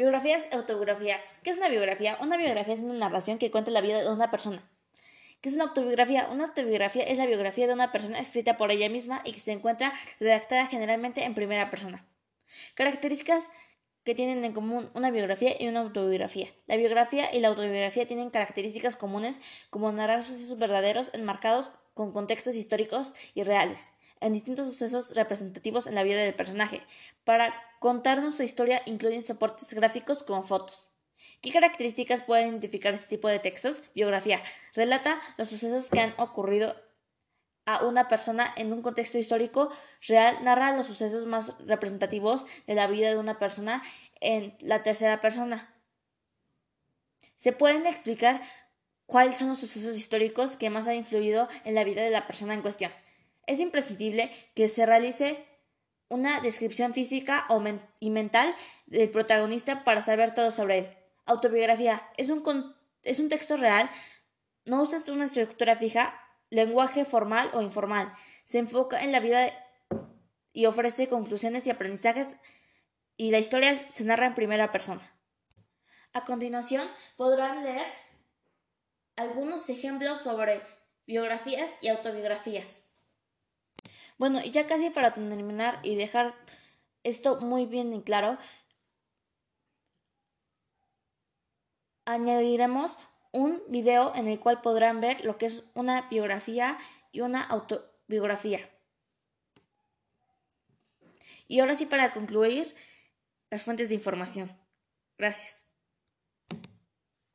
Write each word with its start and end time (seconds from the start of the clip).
Biografías 0.00 0.48
y 0.50 0.54
autobiografías. 0.54 1.38
¿Qué 1.42 1.50
es 1.50 1.58
una 1.58 1.68
biografía? 1.68 2.16
Una 2.22 2.38
biografía 2.38 2.72
es 2.72 2.80
una 2.80 2.94
narración 2.94 3.36
que 3.36 3.50
cuenta 3.50 3.70
la 3.70 3.82
vida 3.82 4.00
de 4.00 4.10
una 4.10 4.30
persona. 4.30 4.62
¿Qué 5.42 5.50
es 5.50 5.54
una 5.56 5.64
autobiografía? 5.64 6.26
Una 6.32 6.44
autobiografía 6.46 7.02
es 7.02 7.18
la 7.18 7.26
biografía 7.26 7.66
de 7.66 7.74
una 7.74 7.92
persona 7.92 8.18
escrita 8.18 8.56
por 8.56 8.70
ella 8.70 8.88
misma 8.88 9.20
y 9.26 9.32
que 9.32 9.40
se 9.40 9.52
encuentra 9.52 9.92
redactada 10.18 10.66
generalmente 10.68 11.24
en 11.24 11.34
primera 11.34 11.68
persona. 11.68 12.08
Características 12.76 13.44
que 14.02 14.14
tienen 14.14 14.42
en 14.42 14.54
común 14.54 14.88
una 14.94 15.10
biografía 15.10 15.54
y 15.62 15.68
una 15.68 15.80
autobiografía. 15.80 16.48
La 16.66 16.76
biografía 16.76 17.34
y 17.34 17.40
la 17.40 17.48
autobiografía 17.48 18.06
tienen 18.06 18.30
características 18.30 18.96
comunes 18.96 19.38
como 19.68 19.92
narrar 19.92 20.24
sucesos 20.24 20.58
verdaderos 20.58 21.10
enmarcados 21.12 21.72
con 21.92 22.12
contextos 22.12 22.54
históricos 22.54 23.12
y 23.34 23.42
reales, 23.42 23.92
en 24.20 24.32
distintos 24.32 24.66
sucesos 24.66 25.14
representativos 25.14 25.86
en 25.86 25.94
la 25.94 26.02
vida 26.02 26.20
del 26.20 26.34
personaje. 26.34 26.82
Para 27.24 27.54
contarnos 27.78 28.36
su 28.36 28.42
historia 28.42 28.82
incluyen 28.86 29.22
soportes 29.22 29.72
gráficos 29.74 30.22
como 30.22 30.42
fotos. 30.42 30.90
¿Qué 31.40 31.52
características 31.52 32.20
pueden 32.20 32.48
identificar 32.48 32.92
este 32.92 33.08
tipo 33.08 33.28
de 33.28 33.38
textos? 33.38 33.82
Biografía. 33.94 34.42
Relata 34.74 35.18
los 35.38 35.48
sucesos 35.48 35.88
que 35.88 36.00
han 36.00 36.14
ocurrido 36.18 36.76
a 37.64 37.84
una 37.84 38.08
persona 38.08 38.52
en 38.56 38.72
un 38.72 38.82
contexto 38.82 39.18
histórico 39.18 39.70
real, 40.06 40.42
narra 40.42 40.76
los 40.76 40.86
sucesos 40.86 41.26
más 41.26 41.54
representativos 41.66 42.44
de 42.66 42.74
la 42.74 42.86
vida 42.86 43.08
de 43.08 43.18
una 43.18 43.38
persona 43.38 43.82
en 44.20 44.56
la 44.60 44.82
tercera 44.82 45.20
persona. 45.20 45.72
Se 47.36 47.52
pueden 47.52 47.86
explicar 47.86 48.42
cuáles 49.06 49.36
son 49.36 49.48
los 49.48 49.58
sucesos 49.58 49.96
históricos 49.96 50.56
que 50.56 50.70
más 50.70 50.88
han 50.88 50.96
influido 50.96 51.48
en 51.64 51.74
la 51.74 51.84
vida 51.84 52.02
de 52.02 52.10
la 52.10 52.26
persona 52.26 52.54
en 52.54 52.62
cuestión. 52.62 52.92
Es 53.46 53.60
imprescindible 53.60 54.30
que 54.54 54.68
se 54.68 54.86
realice 54.86 55.46
una 56.08 56.40
descripción 56.40 56.92
física 56.92 57.46
y 58.00 58.10
mental 58.10 58.54
del 58.86 59.10
protagonista 59.10 59.84
para 59.84 60.02
saber 60.02 60.34
todo 60.34 60.50
sobre 60.50 60.78
él. 60.78 60.96
Autobiografía 61.24 62.02
es 62.16 62.30
un, 62.30 62.74
es 63.04 63.20
un 63.20 63.28
texto 63.28 63.56
real, 63.56 63.88
no 64.64 64.82
usa 64.82 65.00
una 65.12 65.24
estructura 65.24 65.76
fija, 65.76 66.20
lenguaje 66.50 67.04
formal 67.04 67.50
o 67.54 67.62
informal. 67.62 68.12
Se 68.44 68.58
enfoca 68.58 69.02
en 69.02 69.12
la 69.12 69.20
vida 69.20 69.52
y 70.52 70.66
ofrece 70.66 71.08
conclusiones 71.08 71.66
y 71.66 71.70
aprendizajes 71.70 72.36
y 73.16 73.30
la 73.30 73.38
historia 73.38 73.74
se 73.74 74.04
narra 74.04 74.26
en 74.26 74.34
primera 74.34 74.72
persona. 74.72 75.16
A 76.12 76.24
continuación 76.24 76.88
podrán 77.16 77.62
leer 77.62 77.86
algunos 79.14 79.68
ejemplos 79.68 80.20
sobre 80.20 80.60
biografías 81.06 81.70
y 81.82 81.88
autobiografías. 81.88 82.89
Bueno, 84.20 84.42
y 84.44 84.50
ya 84.50 84.66
casi 84.66 84.90
para 84.90 85.14
terminar 85.14 85.80
y 85.82 85.94
dejar 85.94 86.34
esto 87.04 87.40
muy 87.40 87.64
bien 87.64 87.94
y 87.94 88.02
claro, 88.02 88.36
añadiremos 92.04 92.98
un 93.32 93.62
video 93.68 94.14
en 94.14 94.28
el 94.28 94.38
cual 94.38 94.60
podrán 94.60 95.00
ver 95.00 95.24
lo 95.24 95.38
que 95.38 95.46
es 95.46 95.64
una 95.72 96.02
biografía 96.10 96.76
y 97.12 97.22
una 97.22 97.42
autobiografía. 97.42 98.60
Y 101.48 101.60
ahora 101.60 101.74
sí 101.74 101.86
para 101.86 102.12
concluir, 102.12 102.74
las 103.48 103.62
fuentes 103.62 103.88
de 103.88 103.94
información. 103.94 104.54
Gracias. 105.16 105.69